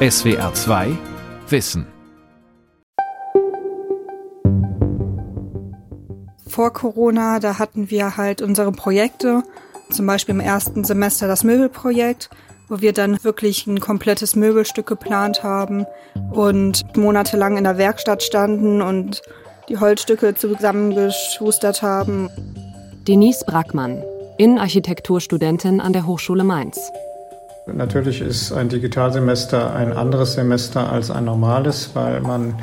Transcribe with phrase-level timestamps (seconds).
[0.00, 0.96] SWR 2
[1.48, 1.84] Wissen.
[6.46, 9.42] Vor Corona, da hatten wir halt unsere Projekte,
[9.90, 12.30] zum Beispiel im ersten Semester das Möbelprojekt,
[12.68, 15.84] wo wir dann wirklich ein komplettes Möbelstück geplant haben
[16.30, 19.22] und monatelang in der Werkstatt standen und
[19.68, 22.30] die Holzstücke zusammengeschustert haben.
[23.08, 24.04] Denise Brackmann,
[24.36, 26.92] Innenarchitekturstudentin an der Hochschule Mainz.
[27.74, 32.54] Natürlich ist ein Digitalsemester ein anderes Semester als ein normales, weil man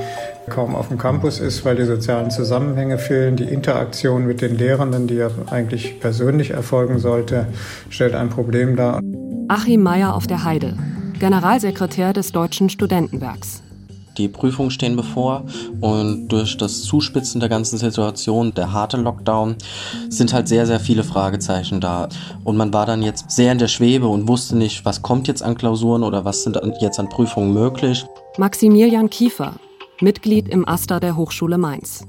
[0.49, 3.35] kaum auf dem Campus ist, weil die sozialen Zusammenhänge fehlen.
[3.35, 7.47] Die Interaktion mit den Lehrenden, die ja eigentlich persönlich erfolgen sollte,
[7.89, 8.99] stellt ein Problem dar.
[9.47, 10.75] Achim Meyer auf der Heide,
[11.19, 13.64] Generalsekretär des Deutschen Studentenwerks.
[14.17, 15.43] Die Prüfungen stehen bevor
[15.81, 19.55] und durch das Zuspitzen der ganzen Situation, der harte Lockdown,
[20.09, 22.07] sind halt sehr, sehr viele Fragezeichen da.
[22.43, 25.43] Und man war dann jetzt sehr in der Schwebe und wusste nicht, was kommt jetzt
[25.43, 28.05] an Klausuren oder was sind jetzt an Prüfungen möglich.
[28.37, 29.55] Maximilian Kiefer,
[29.99, 32.05] Mitglied im AStA der Hochschule Mainz.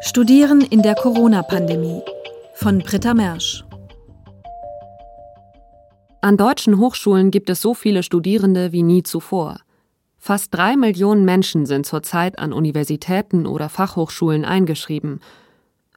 [0.00, 2.00] Studieren in der Corona-Pandemie
[2.54, 3.64] von Britta Mersch.
[6.22, 9.58] An deutschen Hochschulen gibt es so viele Studierende wie nie zuvor.
[10.26, 15.20] Fast drei Millionen Menschen sind zurzeit an Universitäten oder Fachhochschulen eingeschrieben.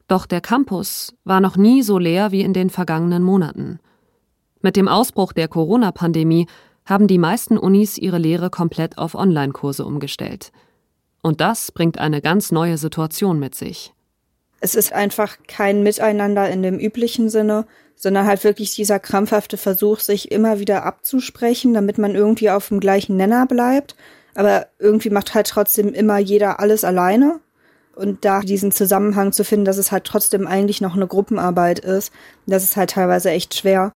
[0.06, 3.80] Doch der Campus war noch nie so leer wie in den vergangenen Monaten.
[4.60, 6.46] Mit dem Ausbruch der Corona-Pandemie
[6.86, 10.52] haben die meisten Unis ihre Lehre komplett auf Online-Kurse umgestellt.
[11.22, 13.92] Und das bringt eine ganz neue Situation mit sich.
[14.60, 19.98] Es ist einfach kein Miteinander in dem üblichen Sinne, sondern halt wirklich dieser krampfhafte Versuch,
[19.98, 23.96] sich immer wieder abzusprechen, damit man irgendwie auf dem gleichen Nenner bleibt
[24.34, 27.40] aber irgendwie macht halt trotzdem immer jeder alles alleine.
[27.94, 32.12] Und da diesen Zusammenhang zu finden, dass es halt trotzdem eigentlich noch eine Gruppenarbeit ist,
[32.46, 33.92] das ist halt teilweise echt schwer.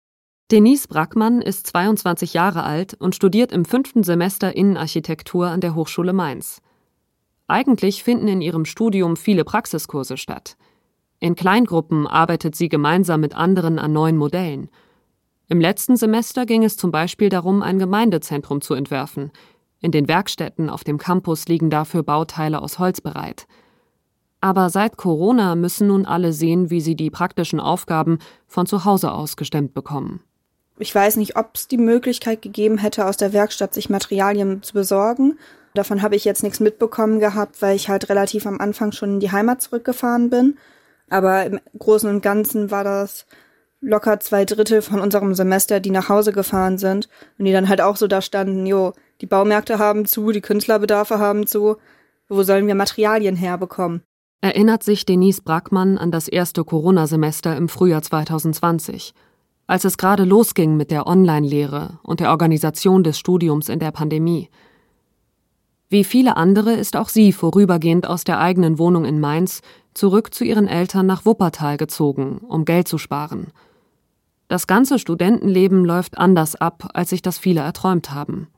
[0.52, 6.14] Denise Brackmann ist 22 Jahre alt und studiert im fünften Semester Innenarchitektur an der Hochschule
[6.14, 6.62] Mainz.
[7.48, 10.58] Eigentlich finden in ihrem Studium viele Praxiskurse statt.
[11.20, 14.70] In Kleingruppen arbeitet sie gemeinsam mit anderen an neuen Modellen.
[15.47, 19.31] Im letzten Semester ging es zum Beispiel darum, ein Gemeindezentrum zu entwerfen,
[19.81, 23.47] in den Werkstätten auf dem Campus liegen dafür Bauteile aus Holz bereit.
[24.40, 29.12] Aber seit Corona müssen nun alle sehen, wie sie die praktischen Aufgaben von zu Hause
[29.12, 30.22] aus gestemmt bekommen.
[30.80, 34.74] Ich weiß nicht, ob es die Möglichkeit gegeben hätte, aus der Werkstatt sich Materialien zu
[34.74, 35.38] besorgen.
[35.75, 39.20] Davon habe ich jetzt nichts mitbekommen gehabt, weil ich halt relativ am Anfang schon in
[39.20, 40.58] die Heimat zurückgefahren bin.
[41.09, 43.28] Aber im Großen und Ganzen war das
[43.81, 47.81] locker zwei Drittel von unserem Semester, die nach Hause gefahren sind und die dann halt
[47.81, 51.78] auch so da standen, jo, die Baumärkte haben zu, die Künstlerbedarfe haben zu.
[52.30, 54.03] Wo sollen wir Materialien herbekommen?
[54.40, 59.14] Erinnert sich Denise Brackmann an das erste Corona-Semester im Frühjahr 2020,
[59.68, 64.50] als es gerade losging mit der Online-Lehre und der Organisation des Studiums in der Pandemie.
[65.90, 69.62] Wie viele andere ist auch sie vorübergehend aus der eigenen Wohnung in Mainz
[69.94, 73.47] zurück zu ihren Eltern nach Wuppertal gezogen, um Geld zu sparen.
[74.51, 78.50] Das ganze Studentenleben läuft anders ab, als sich das viele erträumt haben.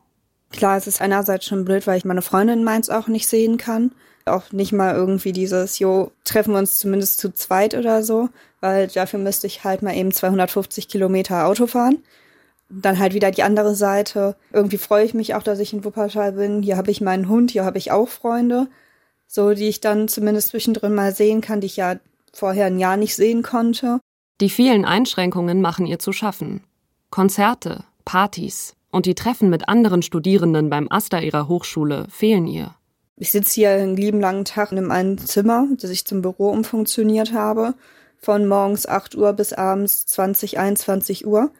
[0.49, 3.57] Klar, es ist einerseits schon blöd, weil ich meine Freundin in Mainz auch nicht sehen
[3.57, 3.91] kann.
[4.25, 8.87] Auch nicht mal irgendwie dieses, jo, treffen wir uns zumindest zu zweit oder so, weil
[8.87, 11.99] dafür müsste ich halt mal eben 250 Kilometer Auto fahren.
[12.69, 14.35] Dann halt wieder die andere Seite.
[14.51, 16.63] Irgendwie freue ich mich auch, dass ich in Wuppertal bin.
[16.63, 18.65] Hier habe ich meinen Hund, hier habe ich auch Freunde.
[19.27, 21.97] So, die ich dann zumindest zwischendrin mal sehen kann, die ich ja
[22.33, 23.99] vorher ein Jahr nicht sehen konnte.
[24.41, 26.63] Die vielen Einschränkungen machen ihr zu schaffen.
[27.09, 32.75] Konzerte, Partys, und die Treffen mit anderen Studierenden beim Asta ihrer Hochschule fehlen ihr.
[33.17, 37.33] Ich sitze hier einen lieben langen Tag in einem Zimmer, das ich zum Büro umfunktioniert
[37.33, 37.73] habe,
[38.19, 41.51] von morgens 8 Uhr bis abends 20, 21 Uhr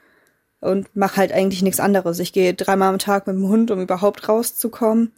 [0.62, 2.20] und mache halt eigentlich nichts anderes.
[2.20, 5.12] Ich gehe dreimal am Tag mit dem Hund, um überhaupt rauszukommen.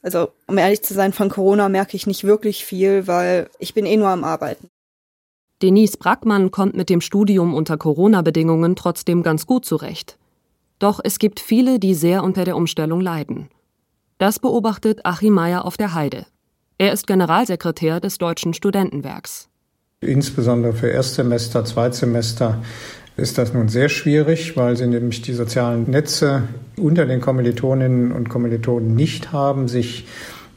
[0.00, 3.84] Also, um ehrlich zu sein, von Corona merke ich nicht wirklich viel, weil ich bin
[3.84, 4.70] eh nur am Arbeiten.
[5.60, 10.16] Denise Brackmann kommt mit dem Studium unter Corona-Bedingungen trotzdem ganz gut zurecht.
[10.78, 13.48] Doch es gibt viele, die sehr unter der Umstellung leiden.
[14.18, 16.26] Das beobachtet Achim Meyer auf der Heide.
[16.78, 19.48] Er ist Generalsekretär des Deutschen Studentenwerks.
[20.00, 22.62] Insbesondere für Erstsemester, Zweitsemester
[23.16, 26.44] ist das nun sehr schwierig, weil sie nämlich die sozialen Netze
[26.76, 30.06] unter den Kommilitoninnen und Kommilitonen nicht haben, sich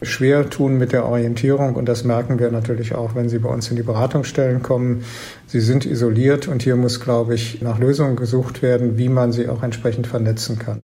[0.01, 3.69] schwer tun mit der Orientierung und das merken wir natürlich auch, wenn sie bei uns
[3.69, 5.03] in die Beratungsstellen kommen.
[5.47, 9.47] Sie sind isoliert und hier muss, glaube ich, nach Lösungen gesucht werden, wie man sie
[9.47, 10.81] auch entsprechend vernetzen kann.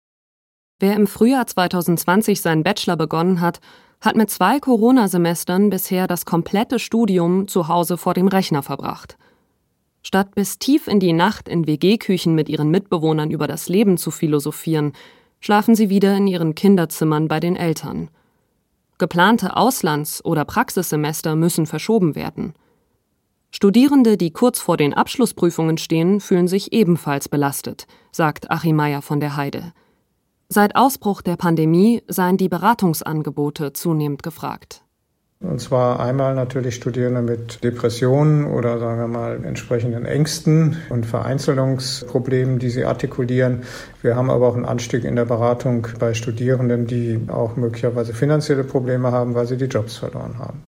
[0.78, 3.60] Wer im Frühjahr 2020 seinen Bachelor begonnen hat,
[4.00, 9.16] hat mit zwei Corona-Semestern bisher das komplette Studium zu Hause vor dem Rechner verbracht.
[10.02, 14.10] Statt bis tief in die Nacht in WG-Küchen mit ihren Mitbewohnern über das Leben zu
[14.10, 14.92] philosophieren,
[15.40, 18.10] schlafen sie wieder in ihren Kinderzimmern bei den Eltern.
[18.98, 22.54] Geplante Auslands- oder Praxissemester müssen verschoben werden.
[23.50, 29.20] Studierende, die kurz vor den Abschlussprüfungen stehen, fühlen sich ebenfalls belastet, sagt Achim Meyer von
[29.20, 29.72] der Heide.
[30.48, 34.85] Seit Ausbruch der Pandemie seien die Beratungsangebote zunehmend gefragt.
[35.40, 42.58] Und zwar einmal natürlich Studierende mit Depressionen oder sagen wir mal entsprechenden Ängsten und Vereinzelungsproblemen,
[42.58, 43.62] die sie artikulieren.
[44.00, 48.64] Wir haben aber auch einen Anstieg in der Beratung bei Studierenden, die auch möglicherweise finanzielle
[48.64, 50.64] Probleme haben, weil sie die Jobs verloren haben.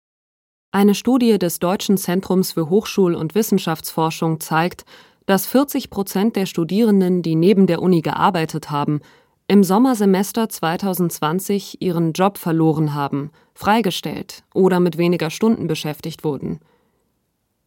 [0.72, 4.84] Eine Studie des Deutschen Zentrums für Hochschul- und Wissenschaftsforschung zeigt,
[5.26, 9.00] dass 40 Prozent der Studierenden, die neben der Uni gearbeitet haben,
[9.46, 16.61] im Sommersemester 2020 ihren Job verloren haben, freigestellt oder mit weniger Stunden beschäftigt wurden.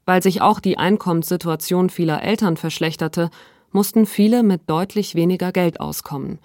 [0.06, 3.30] Weil sich auch die Einkommenssituation vieler Eltern verschlechterte,
[3.72, 6.40] mussten viele mit deutlich weniger Geld auskommen,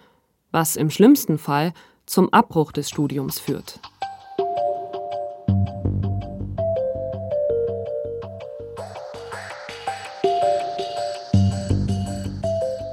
[0.51, 1.73] was im schlimmsten Fall
[2.05, 3.81] zum Abbruch des Studiums führt.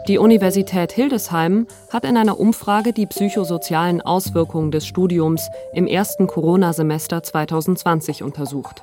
[0.09, 7.21] Die Universität Hildesheim hat in einer Umfrage die psychosozialen Auswirkungen des Studiums im ersten Corona-Semester
[7.21, 8.81] 2020 untersucht.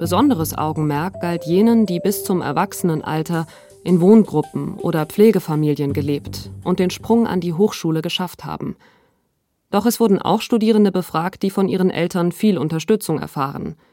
[0.00, 3.46] Besonderes Augenmerk galt jenen, die bis zum Erwachsenenalter
[3.84, 8.74] in Wohngruppen oder Pflegefamilien gelebt und den Sprung an die Hochschule geschafft haben.
[9.70, 13.76] Doch es wurden auch Studierende befragt, die von ihren Eltern viel Unterstützung erfahren–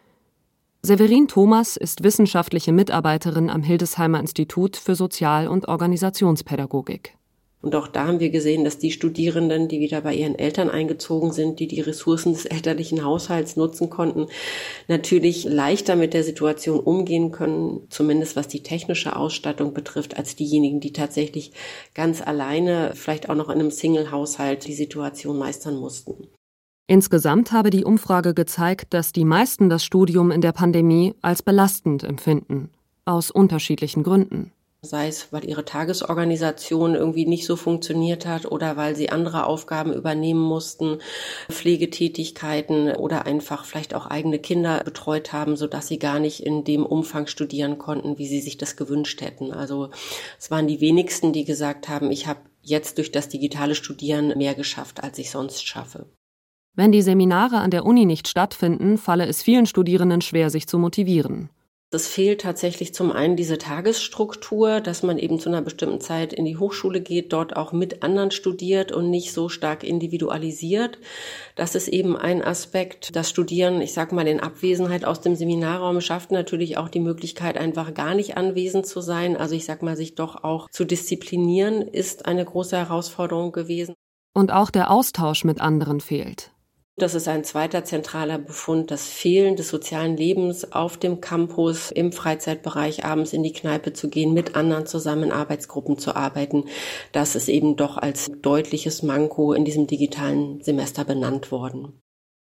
[0.81, 7.17] Severin Thomas ist wissenschaftliche Mitarbeiterin am Hildesheimer Institut für Sozial- und Organisationspädagogik.
[7.61, 11.33] Und auch da haben wir gesehen, dass die Studierenden, die wieder bei ihren Eltern eingezogen
[11.33, 14.27] sind, die die Ressourcen des elterlichen Haushalts nutzen konnten,
[14.87, 20.79] natürlich leichter mit der Situation umgehen können, zumindest was die technische Ausstattung betrifft, als diejenigen,
[20.79, 21.51] die tatsächlich
[21.93, 26.29] ganz alleine, vielleicht auch noch in einem Single-Haushalt, die Situation meistern mussten.
[26.89, 32.03] Insgesamt habe die Umfrage gezeigt, dass die meisten das Studium in der Pandemie als belastend
[32.03, 32.71] empfinden,
[33.05, 34.51] aus unterschiedlichen Gründen.
[34.81, 39.93] Sei es, weil ihre Tagesorganisation irgendwie nicht so funktioniert hat oder weil sie andere Aufgaben
[39.93, 40.97] übernehmen mussten,
[41.51, 46.83] Pflegetätigkeiten oder einfach vielleicht auch eigene Kinder betreut haben, sodass sie gar nicht in dem
[46.83, 49.53] Umfang studieren konnten, wie sie sich das gewünscht hätten.
[49.53, 49.91] Also
[50.39, 54.55] es waren die wenigsten, die gesagt haben, ich habe jetzt durch das digitale Studieren mehr
[54.55, 56.07] geschafft, als ich sonst schaffe.
[56.75, 60.77] Wenn die Seminare an der Uni nicht stattfinden, falle es vielen Studierenden schwer, sich zu
[60.77, 61.49] motivieren.
[61.91, 66.45] Es fehlt tatsächlich zum einen diese Tagesstruktur, dass man eben zu einer bestimmten Zeit in
[66.45, 70.99] die Hochschule geht, dort auch mit anderen studiert und nicht so stark individualisiert.
[71.55, 73.15] Das ist eben ein Aspekt.
[73.15, 77.57] Das Studieren, ich sag mal, in Abwesenheit aus dem Seminarraum schafft natürlich auch die Möglichkeit,
[77.57, 79.35] einfach gar nicht anwesend zu sein.
[79.35, 83.95] Also ich sag mal, sich doch auch zu disziplinieren, ist eine große Herausforderung gewesen.
[84.35, 86.51] Und auch der Austausch mit anderen fehlt.
[86.99, 92.11] Das ist ein zweiter zentraler Befund, das Fehlen des sozialen Lebens auf dem Campus, im
[92.11, 96.65] Freizeitbereich abends in die Kneipe zu gehen, mit anderen zusammen in Arbeitsgruppen zu arbeiten.
[97.13, 102.01] Das ist eben doch als deutliches Manko in diesem digitalen Semester benannt worden.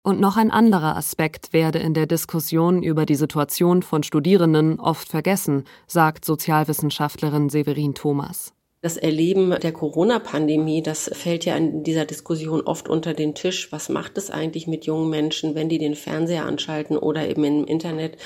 [0.03, 5.09] Und noch ein anderer Aspekt werde in der Diskussion über die Situation von Studierenden oft
[5.09, 8.55] vergessen, sagt Sozialwissenschaftlerin Severin Thomas.
[8.81, 13.73] Das Erleben der Corona-Pandemie, das fällt ja in dieser Diskussion oft unter den Tisch.
[13.73, 17.65] Was macht es eigentlich mit jungen Menschen, wenn die den Fernseher anschalten oder eben im
[17.65, 18.19] Internet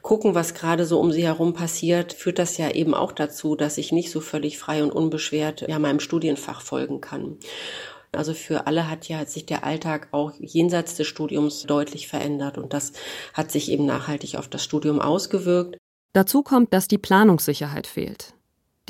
[0.00, 3.76] gucken, was gerade so um sie herum passiert, führt das ja eben auch dazu, dass
[3.76, 7.36] ich nicht so völlig frei und unbeschwert ja meinem Studienfach folgen kann.
[8.12, 12.72] Also für alle hat ja sich der Alltag auch jenseits des Studiums deutlich verändert und
[12.72, 12.92] das
[13.34, 15.76] hat sich eben nachhaltig auf das Studium ausgewirkt.
[16.14, 18.32] Dazu kommt, dass die Planungssicherheit fehlt.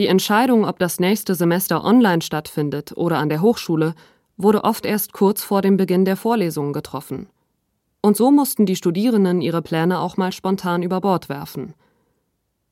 [0.00, 3.94] Die Entscheidung, ob das nächste Semester online stattfindet oder an der Hochschule,
[4.38, 7.28] wurde oft erst kurz vor dem Beginn der Vorlesungen getroffen.
[8.00, 11.74] Und so mussten die Studierenden ihre Pläne auch mal spontan über Bord werfen.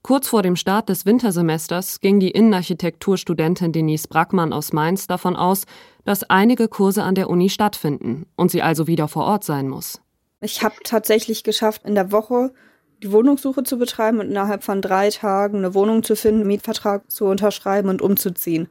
[0.00, 5.66] Kurz vor dem Start des Wintersemesters ging die Innenarchitekturstudentin Denise Brackmann aus Mainz davon aus,
[6.06, 10.00] dass einige Kurse an der Uni stattfinden und sie also wieder vor Ort sein muss.
[10.40, 12.54] Ich habe tatsächlich geschafft, in der Woche
[13.02, 17.10] die Wohnungssuche zu betreiben und innerhalb von drei Tagen eine Wohnung zu finden, einen Mietvertrag
[17.10, 18.68] zu unterschreiben und umzuziehen.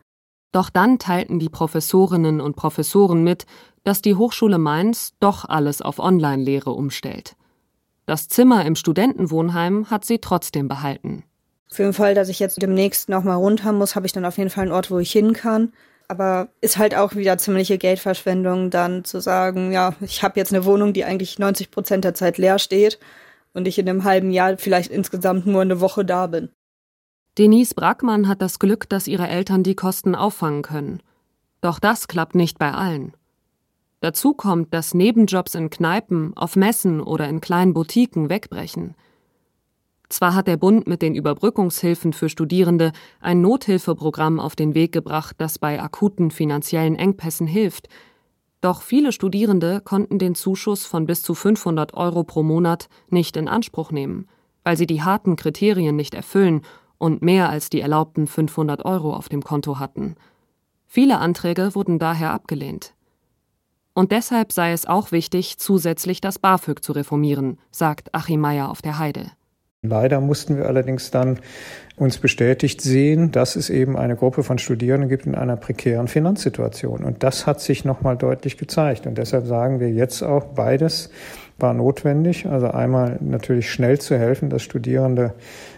[0.51, 3.46] Doch dann teilten die Professorinnen und Professoren mit,
[3.84, 7.36] dass die Hochschule Mainz doch alles auf Online-Lehre umstellt.
[8.05, 11.24] Das Zimmer im Studentenwohnheim hat sie trotzdem behalten.
[11.69, 14.50] Für den Fall, dass ich jetzt demnächst nochmal runter muss, habe ich dann auf jeden
[14.50, 15.74] Fall einen Ort, wo ich hin kann.
[16.07, 20.63] Aber ist halt auch wieder ziemliche Geldverschwendung, dann zu sagen, ja, ich habe jetzt eine
[20.63, 22.98] Wohnung, die eigentlich 90 Prozent der Zeit leer steht
[23.57, 26.49] und ich in einem halben Jahr vielleicht insgesamt nur eine Woche da bin.
[27.39, 31.01] Denise Brackmann hat das Glück, dass ihre Eltern die Kosten auffangen können.
[31.61, 33.13] Doch das klappt nicht bei allen.
[33.99, 38.93] Dazu kommt, dass Nebenjobs in Kneipen, auf Messen oder in kleinen Boutiquen wegbrechen.
[40.07, 45.35] Zwar hat der Bund mit den Überbrückungshilfen für Studierende ein Nothilfeprogramm auf den Weg gebracht,
[45.39, 47.89] das bei akuten finanziellen Engpässen hilft,
[48.61, 53.47] doch viele Studierende konnten den Zuschuss von bis zu 500 Euro pro Monat nicht in
[53.47, 54.27] Anspruch nehmen,
[54.63, 56.61] weil sie die harten Kriterien nicht erfüllen
[56.97, 60.15] und mehr als die erlaubten 500 Euro auf dem Konto hatten.
[60.87, 62.93] Viele Anträge wurden daher abgelehnt.
[63.93, 68.81] Und deshalb sei es auch wichtig, zusätzlich das BAföG zu reformieren, sagt Achim Meyer auf
[68.81, 69.31] der Heide.
[69.84, 71.39] Leider mussten wir allerdings dann
[71.96, 77.03] uns bestätigt sehen, dass es eben eine Gruppe von Studierenden gibt in einer prekären Finanzsituation.
[77.03, 79.07] Und das hat sich nochmal deutlich gezeigt.
[79.07, 81.10] Und deshalb sagen wir jetzt auch, beides
[81.57, 82.48] war notwendig.
[82.48, 85.34] Also einmal natürlich schnell zu helfen, dass Studierende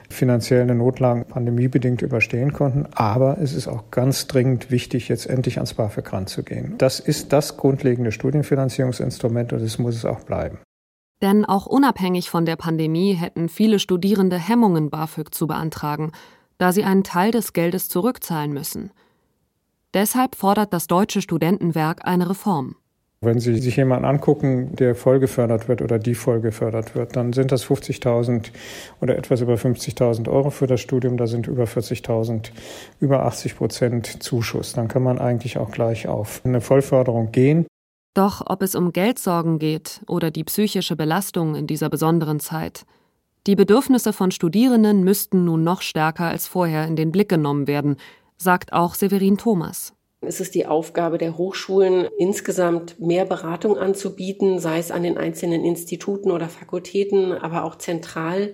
[0.09, 2.85] finanzielle Notlagen pandemiebedingt überstehen konnten.
[2.93, 6.75] Aber es ist auch ganz dringend wichtig, jetzt endlich ans BAföG ranzugehen.
[6.77, 10.59] Das ist das grundlegende Studienfinanzierungsinstrument und es muss es auch bleiben.
[11.21, 16.11] Denn auch unabhängig von der Pandemie hätten viele Studierende Hemmungen, BAföG zu beantragen,
[16.57, 18.91] da sie einen Teil des Geldes zurückzahlen müssen.
[19.93, 22.75] Deshalb fordert das Deutsche Studentenwerk eine Reform.
[23.21, 27.33] Wenn Sie sich jemanden angucken, der voll gefördert wird oder die voll gefördert wird, dann
[27.33, 28.51] sind das 50.000
[29.01, 31.17] oder etwas über 50.000 Euro für das Studium.
[31.17, 32.51] Da sind über 40.000,
[33.01, 34.71] über 80 Prozent Zuschuss.
[34.71, 37.65] Dann kann man eigentlich auch gleich auf eine Vollförderung gehen.
[38.19, 42.85] Doch ob es um Geldsorgen geht oder die psychische Belastung in dieser besonderen Zeit,
[43.47, 47.95] die Bedürfnisse von Studierenden müssten nun noch stärker als vorher in den Blick genommen werden,
[48.35, 49.93] sagt auch Severin Thomas.
[50.21, 55.63] Es ist die Aufgabe der Hochschulen, insgesamt mehr Beratung anzubieten, sei es an den einzelnen
[55.63, 58.53] Instituten oder Fakultäten, aber auch zentral.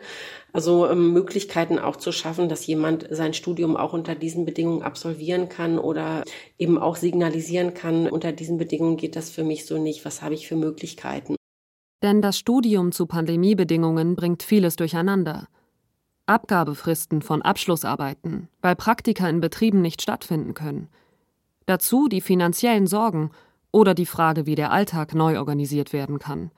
[0.53, 5.49] Also ähm, Möglichkeiten auch zu schaffen, dass jemand sein Studium auch unter diesen Bedingungen absolvieren
[5.49, 6.23] kann oder
[6.59, 10.35] eben auch signalisieren kann, unter diesen Bedingungen geht das für mich so nicht, was habe
[10.35, 11.35] ich für Möglichkeiten.
[12.03, 15.47] Denn das Studium zu Pandemiebedingungen bringt vieles durcheinander.
[16.27, 20.89] Abgabefristen von Abschlussarbeiten, weil Praktika in Betrieben nicht stattfinden können–
[21.65, 23.31] Dazu die finanziellen Sorgen
[23.71, 26.51] oder die Frage, wie der Alltag neu organisiert werden kann.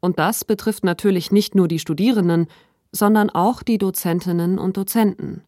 [0.00, 2.48] Und das betrifft natürlich nicht nur die Studierenden,
[2.90, 5.42] sondern auch die Dozentinnen und Dozenten.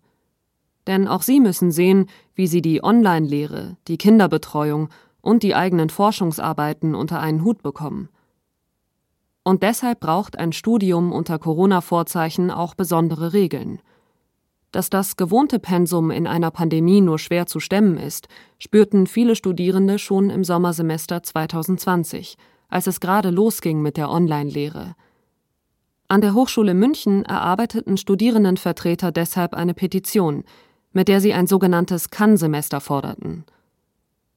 [0.87, 4.89] Denn auch sie müssen sehen, wie sie die Online-Lehre, die Kinderbetreuung
[5.21, 8.09] und die eigenen Forschungsarbeiten unter einen Hut bekommen.
[9.43, 13.81] Und deshalb braucht ein Studium unter Corona-Vorzeichen auch besondere Regeln–
[14.75, 18.27] dass das gewohnte Pensum in einer Pandemie nur schwer zu stemmen ist,
[18.59, 22.37] spürten viele Studierende schon im Sommersemester 2020,
[22.69, 24.97] als es gerade losging mit der Online-Lehre.
[26.09, 30.43] An der Hochschule München erarbeiteten Studierendenvertreter deshalb eine Petition,
[30.93, 33.45] mit der sie ein sogenanntes Kann-Semester forderten.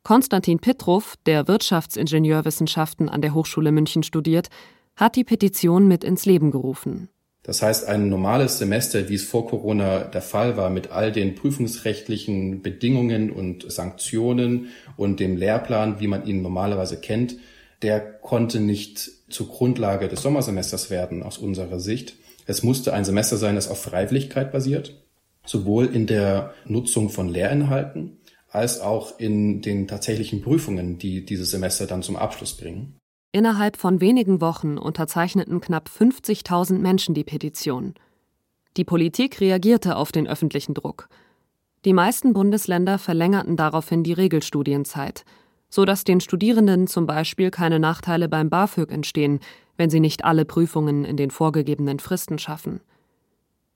[0.03, 4.49] Konstantin Pitrow, der Wirtschaftsingenieurwissenschaften an der Hochschule München studiert,
[4.95, 7.09] hat die Petition mit ins Leben gerufen.
[7.47, 11.33] Das heißt, ein normales Semester, wie es vor Corona der Fall war, mit all den
[11.33, 17.37] prüfungsrechtlichen Bedingungen und Sanktionen und dem Lehrplan, wie man ihn normalerweise kennt,
[17.81, 22.15] der konnte nicht zur Grundlage des Sommersemesters werden aus unserer Sicht.
[22.47, 25.01] Es musste ein Semester sein, das auf Freiwilligkeit basiert,
[25.45, 28.17] sowohl in der Nutzung von Lehrinhalten
[28.49, 32.97] als auch in den tatsächlichen Prüfungen, die dieses Semester dann zum Abschluss bringen.
[33.31, 37.93] Innerhalb von wenigen Wochen unterzeichneten knapp 50.000 Menschen die Petition.
[38.77, 41.09] Die Politik reagierte auf den öffentlichen Druck.
[41.85, 45.25] Die meisten Bundesländer verlängerten daraufhin die Regelstudienzeit,
[45.69, 49.39] so dass den Studierenden zum Beispiel keine Nachteile beim BAföG entstehen,
[49.75, 52.81] wenn sie nicht alle Prüfungen in den vorgegebenen Fristen schaffen.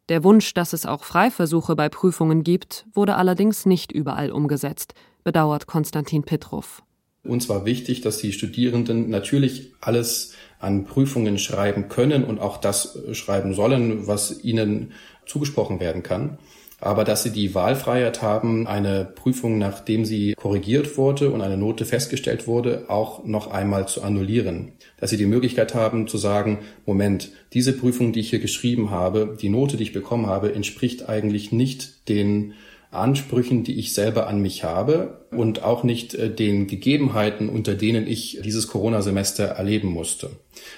[0.10, 4.94] Der Wunsch, dass es auch Freiversuche bei Prüfungen gibt, wurde allerdings nicht überall umgesetzt,
[5.24, 6.82] bedauert Konstantin Pitrow.
[7.24, 12.98] Uns war wichtig, dass die Studierenden natürlich alles an Prüfungen schreiben können und auch das
[13.14, 14.94] schreiben sollen, was ihnen
[15.26, 16.40] zugesprochen werden kann.
[16.80, 21.86] Aber dass sie die Wahlfreiheit haben, eine Prüfung, nachdem sie korrigiert wurde und eine Note
[21.86, 24.72] festgestellt wurde, auch noch einmal zu annullieren.
[25.00, 29.38] Dass sie die Möglichkeit haben zu sagen, Moment, diese Prüfung, die ich hier geschrieben habe,
[29.40, 32.54] die Note, die ich bekommen habe, entspricht eigentlich nicht den
[32.92, 38.06] Ansprüchen, die ich selber an mich habe und auch nicht äh, den Gegebenheiten, unter denen
[38.06, 40.30] ich dieses Corona-Semester erleben musste.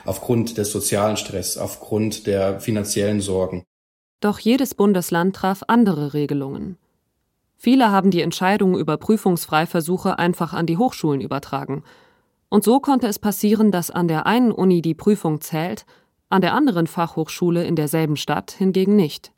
[0.05, 3.63] Aufgrund des sozialen Stress, aufgrund der finanziellen Sorgen.
[4.21, 6.77] Doch jedes Bundesland traf andere Regelungen.
[7.57, 11.83] Viele haben die Entscheidung über Prüfungsfreiversuche einfach an die Hochschulen übertragen.
[12.47, 15.85] Und so konnte es passieren, dass an der einen Uni die Prüfung zählt,
[16.29, 19.32] an der anderen Fachhochschule in derselben Stadt hingegen nicht.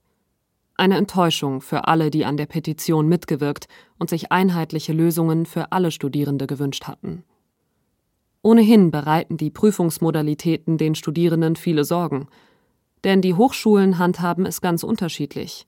[0.77, 3.67] Eine Enttäuschung für alle, die an der Petition mitgewirkt
[3.98, 7.24] und sich einheitliche Lösungen für alle Studierende gewünscht hatten.
[8.41, 12.27] Ohnehin bereiten die Prüfungsmodalitäten den Studierenden viele Sorgen,
[13.05, 15.65] denn die Hochschulen handhaben es ganz unterschiedlich.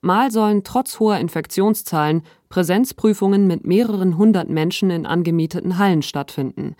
[0.00, 6.76] Mal sollen trotz hoher Infektionszahlen Präsenzprüfungen mit mehreren hundert Menschen in angemieteten Hallen stattfinden.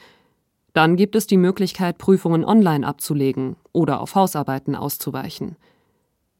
[0.72, 5.56] Dann gibt es die Möglichkeit, Prüfungen online abzulegen oder auf Hausarbeiten auszuweichen.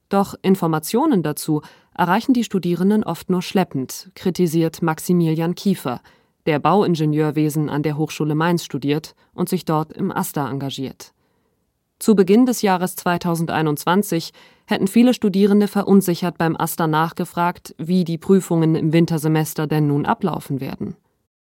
[0.08, 1.62] Doch Informationen dazu
[1.94, 6.00] erreichen die Studierenden oft nur schleppend, kritisiert Maximilian Kiefer,
[6.46, 11.12] der Bauingenieurwesen an der Hochschule Mainz studiert und sich dort im AStA engagiert.
[11.98, 14.32] Zu Beginn des Jahres 2021
[14.66, 20.60] hätten viele Studierende verunsichert beim AStA nachgefragt, wie die Prüfungen im Wintersemester denn nun ablaufen
[20.60, 20.96] werden.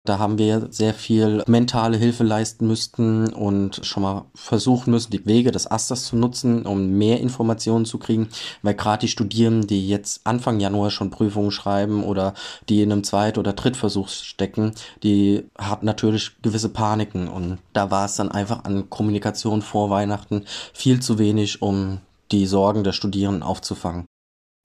[0.06, 5.26] Da haben wir sehr viel mentale Hilfe leisten müssten und schon mal versuchen müssen, die
[5.26, 8.28] Wege des Asters zu nutzen, um mehr Informationen zu kriegen,
[8.64, 12.34] weil gerade die Studierenden, die jetzt Anfang Januar schon Prüfungen schreiben oder
[12.68, 18.04] die in einem Zweit- oder Drittversuch stecken, die haben natürlich gewisse Paniken und da war
[18.04, 20.44] es dann einfach an Kommunikation vor Weihnachten
[20.74, 22.00] viel zu wenig, um
[22.34, 24.04] die Sorgen der Studierenden aufzufangen.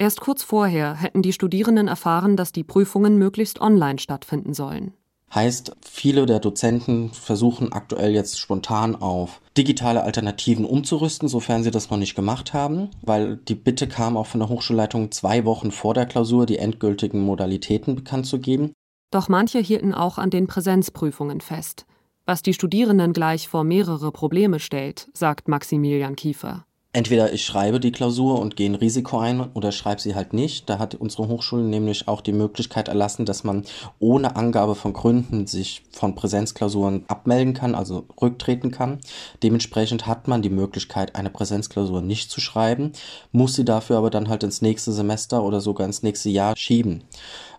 [0.01, 4.95] Erst kurz vorher hätten die Studierenden erfahren, dass die Prüfungen möglichst online stattfinden sollen.
[5.35, 11.91] Heißt, viele der Dozenten versuchen aktuell jetzt spontan auf digitale Alternativen umzurüsten, sofern sie das
[11.91, 15.93] noch nicht gemacht haben, weil die Bitte kam auch von der Hochschulleitung zwei Wochen vor
[15.93, 18.73] der Klausur die endgültigen Modalitäten bekannt zu geben.
[19.11, 21.87] Doch manche hielten auch an den Präsenzprüfungen fest,
[22.25, 26.65] was die Studierenden gleich vor mehrere Probleme stellt, sagt Maximilian Kiefer.
[26.95, 30.71] Entweder ich schreibe die Klausur und gehe ein Risiko ein oder schreibe sie halt nicht.
[30.71, 33.65] Da hat unsere Hochschule nämlich auch die Möglichkeit erlassen, dass man
[33.99, 39.01] ohne Angabe von Gründen sich von Präsenzklausuren abmelden kann, also rücktreten kann.
[39.43, 42.93] Dementsprechend hat man die Möglichkeit, eine Präsenzklausur nicht zu schreiben,
[43.33, 47.05] muss sie dafür aber dann halt ins nächste Semester oder sogar ins nächste Jahr schieben,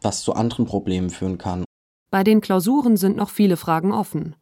[0.01, 1.65] was zu anderen Problemen führen kann.
[2.09, 4.36] Bei den Klausuren sind noch viele Fragen offen.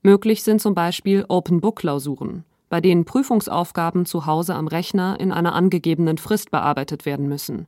[0.00, 6.16] Möglich sind zum Beispiel Open-Book-Klausuren bei denen Prüfungsaufgaben zu Hause am Rechner in einer angegebenen
[6.16, 7.66] Frist bearbeitet werden müssen.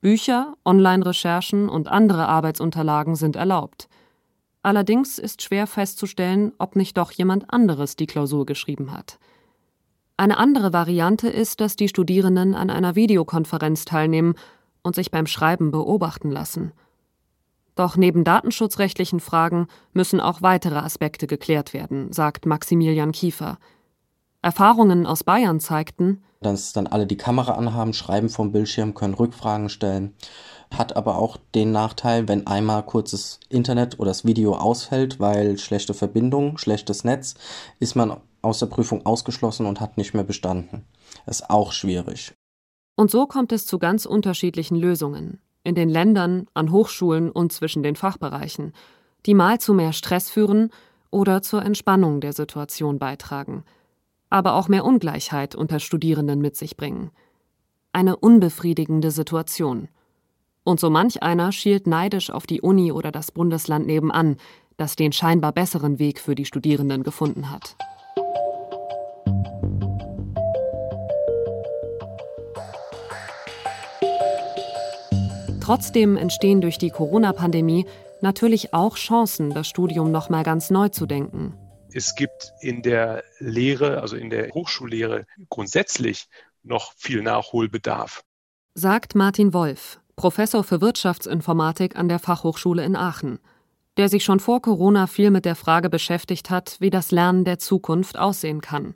[0.00, 3.88] Bücher, Online-Recherchen und andere Arbeitsunterlagen sind erlaubt.
[4.62, 9.18] Allerdings ist schwer festzustellen, ob nicht doch jemand anderes die Klausur geschrieben hat.
[10.16, 14.36] Eine andere Variante ist, dass die Studierenden an einer Videokonferenz teilnehmen
[14.84, 16.70] und sich beim Schreiben beobachten lassen.
[17.74, 23.58] Doch neben datenschutzrechtlichen Fragen müssen auch weitere Aspekte geklärt werden, sagt Maximilian Kiefer.
[24.46, 29.68] Erfahrungen aus Bayern zeigten, dass dann alle die Kamera anhaben, schreiben vom Bildschirm, können Rückfragen
[29.68, 30.14] stellen.
[30.72, 35.94] Hat aber auch den Nachteil, wenn einmal kurzes Internet oder das Video ausfällt, weil schlechte
[35.94, 37.34] Verbindung, schlechtes Netz,
[37.80, 40.84] ist man aus der Prüfung ausgeschlossen und hat nicht mehr bestanden.
[41.26, 42.32] ist auch schwierig.
[42.94, 45.40] Und so kommt es zu ganz unterschiedlichen Lösungen.
[45.64, 48.74] In den Ländern, an Hochschulen und zwischen den Fachbereichen,
[49.26, 50.70] die mal zu mehr Stress führen
[51.10, 53.64] oder zur Entspannung der Situation beitragen–
[54.36, 57.10] aber auch mehr Ungleichheit unter Studierenden mit sich bringen.
[57.92, 59.88] Eine unbefriedigende Situation.
[60.62, 64.36] Und so manch einer schielt neidisch auf die Uni oder das Bundesland nebenan,
[64.76, 67.76] das den scheinbar besseren Weg für die Studierenden gefunden hat.
[75.60, 77.86] Trotzdem entstehen durch die Corona-Pandemie
[78.20, 81.54] natürlich auch Chancen, das Studium nochmal ganz neu zu denken.
[81.96, 86.26] Es gibt in der Lehre, also in der Hochschullehre grundsätzlich
[86.62, 88.22] noch viel Nachholbedarf.
[88.74, 93.38] Sagt Martin Wolf, Professor für Wirtschaftsinformatik an der Fachhochschule in Aachen,
[93.96, 97.58] der sich schon vor Corona viel mit der Frage beschäftigt hat, wie das Lernen der
[97.58, 98.94] Zukunft aussehen kann.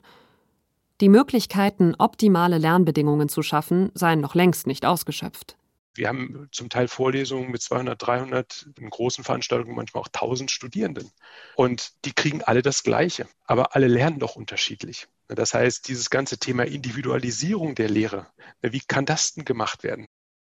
[0.99, 5.57] Die Möglichkeiten, optimale Lernbedingungen zu schaffen, seien noch längst nicht ausgeschöpft.
[5.93, 11.11] Wir haben zum Teil Vorlesungen mit 200, 300, in großen Veranstaltungen manchmal auch 1000 Studierenden.
[11.55, 15.07] Und die kriegen alle das Gleiche, aber alle lernen doch unterschiedlich.
[15.27, 18.27] Das heißt, dieses ganze Thema Individualisierung der Lehre,
[18.61, 20.05] wie kann das denn gemacht werden?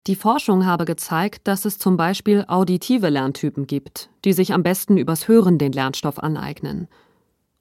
[0.08, 4.96] Die Forschung habe gezeigt, dass es zum Beispiel auditive Lerntypen gibt, die sich am besten
[4.96, 6.88] übers Hören den Lernstoff aneignen.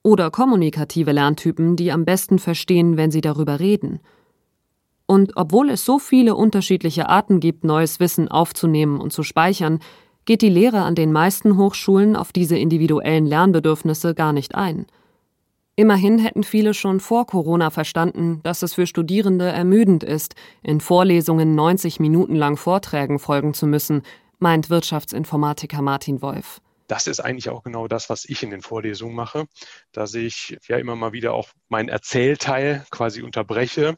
[0.02, 4.00] Oder kommunikative Lerntypen, die am besten verstehen, wenn sie darüber reden–
[5.10, 9.80] und obwohl es so viele unterschiedliche Arten gibt, neues Wissen aufzunehmen und zu speichern,
[10.26, 14.86] geht die Lehre an den meisten Hochschulen auf diese individuellen Lernbedürfnisse gar nicht ein.
[15.76, 21.54] Immerhin hätten viele schon vor Corona verstanden, dass es für Studierende ermüdend ist, in Vorlesungen
[21.54, 24.02] 90 Minuten lang Vorträgen folgen zu müssen,
[24.38, 26.60] meint Wirtschaftsinformatiker Martin Wolf.
[26.88, 29.46] Das ist eigentlich auch genau das, was ich in den Vorlesungen mache,
[29.92, 33.96] dass ich ja immer mal wieder auch meinen Erzählteil quasi unterbreche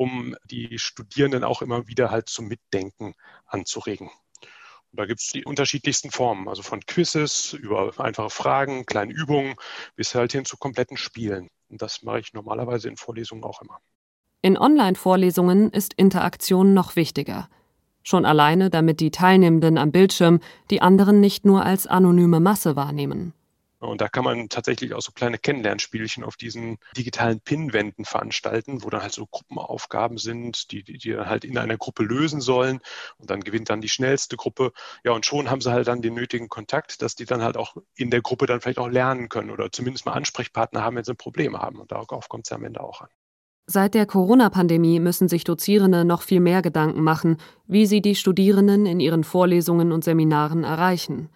[0.00, 3.12] um die Studierenden auch immer wieder halt zum Mitdenken
[3.44, 4.08] anzuregen.
[4.08, 9.56] Und da gibt es die unterschiedlichsten Formen, also von Quizzes über einfache Fragen, kleine Übungen
[9.96, 11.50] bis halt hin zu kompletten Spielen.
[11.68, 13.78] Und das mache ich normalerweise in Vorlesungen auch immer.
[14.40, 17.50] In Online-Vorlesungen ist Interaktion noch wichtiger.
[18.02, 23.34] Schon alleine, damit die Teilnehmenden am Bildschirm die anderen nicht nur als anonyme Masse wahrnehmen.
[23.80, 28.90] Und da kann man tatsächlich auch so kleine Kennenlernspielchen auf diesen digitalen Pinwänden veranstalten, wo
[28.90, 32.80] dann halt so Gruppenaufgaben sind, die, die, die dann halt in einer Gruppe lösen sollen.
[33.16, 34.72] Und dann gewinnt dann die schnellste Gruppe.
[35.02, 37.74] Ja, und schon haben sie halt dann den nötigen Kontakt, dass die dann halt auch
[37.96, 41.14] in der Gruppe dann vielleicht auch lernen können oder zumindest mal Ansprechpartner haben, wenn sie
[41.14, 41.80] Probleme haben.
[41.80, 43.08] Und darauf kommt es ja am Ende auch an.
[43.66, 48.84] Seit der Corona-Pandemie müssen sich Dozierende noch viel mehr Gedanken machen, wie sie die Studierenden
[48.84, 51.30] in ihren Vorlesungen und Seminaren erreichen.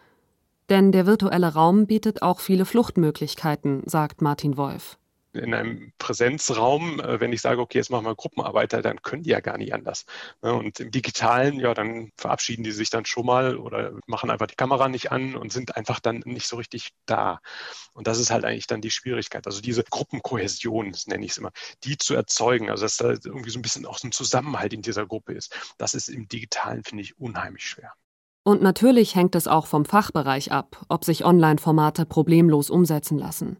[0.70, 4.98] Denn der virtuelle Raum bietet auch viele Fluchtmöglichkeiten, sagt Martin Wolf
[5.34, 9.30] in einem Präsenzraum, äh, wenn ich sage, okay, jetzt machen wir Gruppenarbeit, dann können die
[9.30, 10.06] ja gar nicht anders.
[10.42, 10.54] Ne?
[10.54, 14.54] Und im Digitalen, ja, dann verabschieden die sich dann schon mal oder machen einfach die
[14.54, 17.40] Kamera nicht an und sind einfach dann nicht so richtig da.
[17.92, 19.46] Und das ist halt eigentlich dann die Schwierigkeit.
[19.46, 21.50] Also diese Gruppenkohäsion, das nenne ich es immer,
[21.84, 24.82] die zu erzeugen, also dass da irgendwie so ein bisschen auch so ein Zusammenhalt in
[24.82, 27.92] dieser Gruppe ist, das ist im Digitalen, finde ich, unheimlich schwer.
[28.44, 33.56] Und natürlich hängt es auch vom Fachbereich ab, ob sich Online-Formate problemlos umsetzen lassen.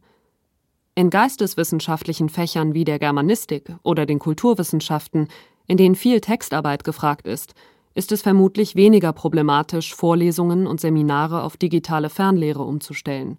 [0.94, 5.28] In geisteswissenschaftlichen Fächern wie der Germanistik oder den Kulturwissenschaften,
[5.66, 7.54] in denen viel Textarbeit gefragt ist,
[7.94, 13.38] ist es vermutlich weniger problematisch, Vorlesungen und Seminare auf digitale Fernlehre umzustellen.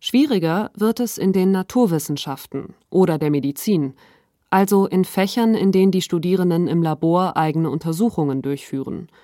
[0.00, 3.92] Schwieriger wird es in den Naturwissenschaften oder der Medizin,
[4.48, 9.08] also in Fächern, in denen die Studierenden im Labor eigene Untersuchungen durchführen–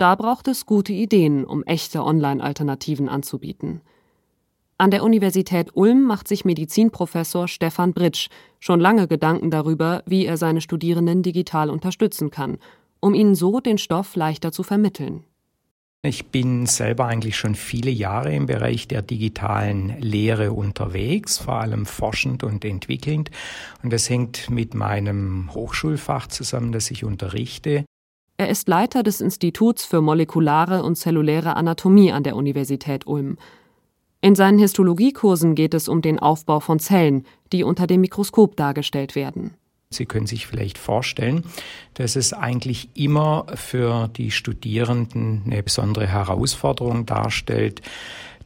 [0.00, 3.82] da braucht es gute Ideen, um echte Online-Alternativen anzubieten.
[4.78, 8.28] An der Universität Ulm macht sich Medizinprofessor Stefan Britsch
[8.60, 12.56] schon lange Gedanken darüber, wie er seine Studierenden digital unterstützen kann,
[13.00, 15.24] um ihnen so den Stoff leichter zu vermitteln.
[16.02, 21.84] Ich bin selber eigentlich schon viele Jahre im Bereich der digitalen Lehre unterwegs, vor allem
[21.84, 23.30] forschend und entwickelnd.
[23.82, 27.84] Und das hängt mit meinem Hochschulfach zusammen, das ich unterrichte.
[28.40, 33.36] Er ist Leiter des Instituts für molekulare und zelluläre Anatomie an der Universität Ulm.
[34.22, 39.14] In seinen Histologiekursen geht es um den Aufbau von Zellen, die unter dem Mikroskop dargestellt
[39.14, 39.52] werden.
[39.90, 41.44] Sie können sich vielleicht vorstellen,
[41.92, 47.82] dass es eigentlich immer für die Studierenden eine besondere Herausforderung darstellt,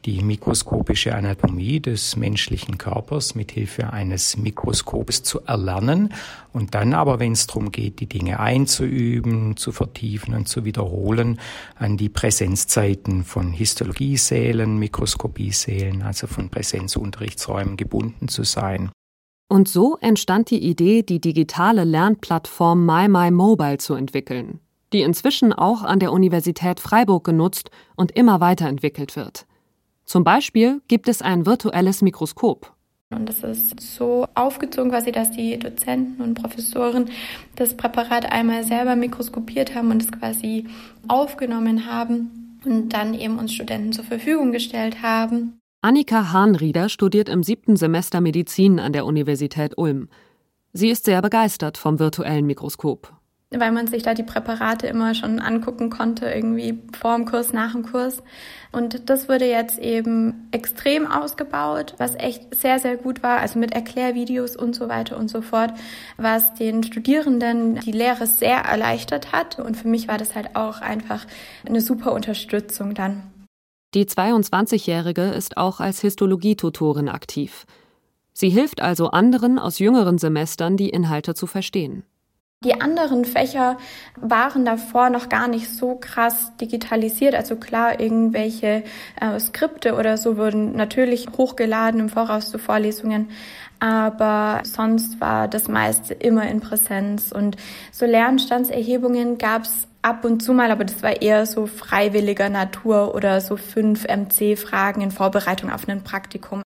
[0.05, 6.13] die mikroskopische Anatomie des menschlichen Körpers mit Hilfe eines Mikroskops zu erlernen
[6.53, 11.39] und dann aber, wenn es darum geht, die Dinge einzuüben, zu vertiefen und zu wiederholen,
[11.75, 18.91] an die Präsenzzeiten von Histologiesälen, Mikroskopiesälen, also von Präsenzunterrichtsräumen gebunden zu sein.
[19.47, 24.59] Und so entstand die Idee, die digitale Lernplattform MyMyMobile zu entwickeln,
[24.93, 29.45] die inzwischen auch an der Universität Freiburg genutzt und immer weiterentwickelt wird.
[30.05, 32.71] Zum Beispiel gibt es ein virtuelles Mikroskop.
[33.11, 37.09] Und das ist so aufgezogen quasi, dass die Dozenten und Professoren
[37.55, 40.65] das Präparat einmal selber mikroskopiert haben und es quasi
[41.07, 45.59] aufgenommen haben und dann eben uns Studenten zur Verfügung gestellt haben.
[45.81, 50.09] Annika Hahnrieder studiert im siebten Semester Medizin an der Universität Ulm.
[50.73, 53.14] Sie ist sehr begeistert vom virtuellen Mikroskop
[53.59, 57.73] weil man sich da die Präparate immer schon angucken konnte, irgendwie vor dem Kurs, nach
[57.73, 58.23] dem Kurs.
[58.71, 63.73] Und das wurde jetzt eben extrem ausgebaut, was echt sehr, sehr gut war, also mit
[63.73, 65.73] Erklärvideos und so weiter und so fort,
[66.17, 69.59] was den Studierenden die Lehre sehr erleichtert hat.
[69.59, 71.25] Und für mich war das halt auch einfach
[71.65, 73.23] eine super Unterstützung dann.
[73.93, 77.65] Die 22-Jährige ist auch als Histologietutorin aktiv.
[78.33, 82.03] Sie hilft also anderen aus jüngeren Semestern, die Inhalte zu verstehen.
[82.65, 83.77] Die anderen Fächer
[84.19, 87.35] waren davor noch gar nicht so krass digitalisiert.
[87.35, 88.83] Also klar, irgendwelche
[89.21, 93.29] äh, Skripte oder so wurden natürlich hochgeladen im Voraus zu Vorlesungen.
[93.79, 97.31] Aber sonst war das meiste immer in Präsenz.
[97.31, 97.55] Und
[97.91, 103.13] so Lernstandserhebungen gab es ab und zu mal, aber das war eher so freiwilliger Natur
[103.13, 106.63] oder so fünf MC-Fragen in Vorbereitung auf ein Praktikum.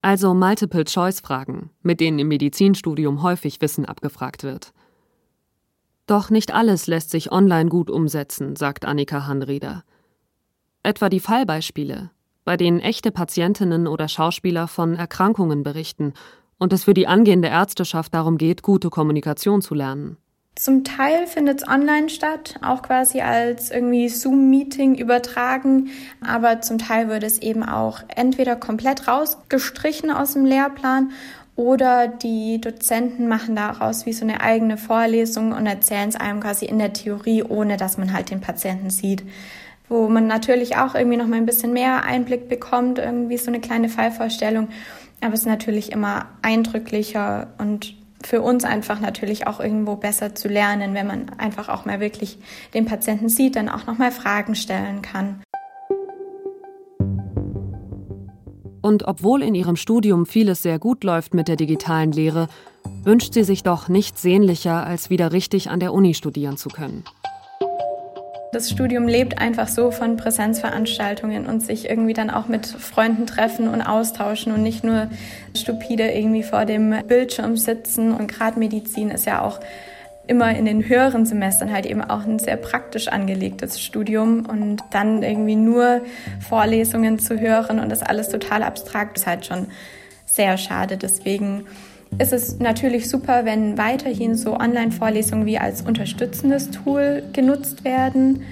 [0.00, 4.72] Also Multiple-Choice-Fragen, mit denen im Medizinstudium häufig Wissen abgefragt wird.
[6.10, 9.84] Doch nicht alles lässt sich online gut umsetzen, sagt Annika Hanrieder.
[10.82, 12.10] Etwa die Fallbeispiele,
[12.44, 16.14] bei denen echte Patientinnen oder Schauspieler von Erkrankungen berichten
[16.58, 20.16] und es für die angehende Ärzteschaft darum geht, gute Kommunikation zu lernen.
[20.56, 25.90] Zum Teil findet es online statt, auch quasi als irgendwie Zoom-Meeting übertragen,
[26.26, 31.12] aber zum Teil wird es eben auch entweder komplett rausgestrichen aus dem Lehrplan
[31.60, 36.64] Oder die Dozenten machen daraus wie so eine eigene Vorlesung und erzählen es einem quasi
[36.64, 39.24] in der Theorie, ohne dass man halt den Patienten sieht.
[39.86, 43.60] Wo man natürlich auch irgendwie noch mal ein bisschen mehr Einblick bekommt, irgendwie so eine
[43.60, 44.68] kleine Fallvorstellung.
[45.20, 47.94] Aber es ist natürlich immer eindrücklicher und
[48.24, 52.38] für uns einfach natürlich auch irgendwo besser zu lernen, wenn man einfach auch mal wirklich
[52.72, 55.42] den Patienten sieht, dann auch noch mal Fragen stellen kann.
[58.82, 62.48] Und obwohl in ihrem Studium vieles sehr gut läuft mit der digitalen Lehre,
[63.04, 67.04] wünscht sie sich doch nichts sehnlicher, als wieder richtig an der Uni studieren zu können.
[68.52, 73.68] Das Studium lebt einfach so von Präsenzveranstaltungen und sich irgendwie dann auch mit Freunden treffen
[73.68, 75.08] und austauschen und nicht nur
[75.54, 78.12] stupide irgendwie vor dem Bildschirm sitzen.
[78.12, 79.60] Und gerade Medizin ist ja auch
[80.30, 85.24] immer in den höheren Semestern halt eben auch ein sehr praktisch angelegtes Studium und dann
[85.24, 86.02] irgendwie nur
[86.48, 89.66] Vorlesungen zu hören und das alles total abstrakt ist halt schon
[90.26, 90.96] sehr schade.
[90.96, 91.64] Deswegen
[92.18, 98.42] ist es natürlich super, wenn weiterhin so Online-Vorlesungen wie als unterstützendes Tool genutzt werden.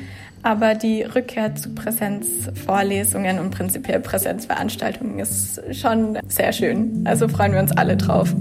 [0.43, 7.03] Aber die Rückkehr zu Präsenzvorlesungen und prinzipiell Präsenzveranstaltungen ist schon sehr schön.
[7.05, 8.35] Also freuen wir uns alle drauf.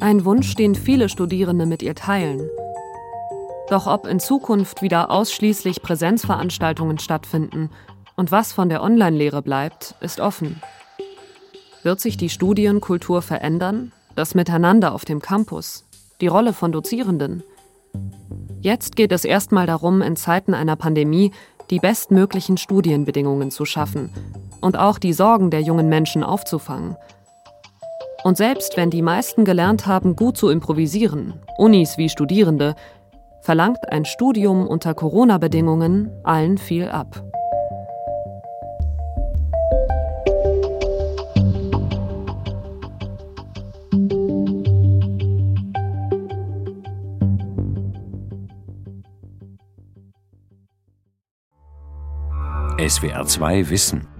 [0.00, 2.48] Ein Wunsch, den viele Studierende mit ihr teilen.
[3.68, 7.68] Doch ob in Zukunft wieder ausschließlich Präsenzveranstaltungen stattfinden
[8.16, 10.62] und was von der Online-Lehre bleibt, ist offen.
[11.82, 13.92] Wird sich die Studienkultur verändern?
[14.16, 15.84] Das Miteinander auf dem Campus?
[16.22, 17.42] Die Rolle von Dozierenden?
[18.62, 21.32] Jetzt geht es erstmal darum, in Zeiten einer Pandemie
[21.68, 24.10] die bestmöglichen Studienbedingungen zu schaffen
[24.62, 26.96] und auch die Sorgen der jungen Menschen aufzufangen.
[28.22, 32.74] Und selbst wenn die meisten gelernt haben, gut zu improvisieren, Unis wie Studierende,
[33.40, 37.24] verlangt ein Studium unter Corona-Bedingungen allen viel ab.
[52.78, 54.19] SWR 2 Wissen.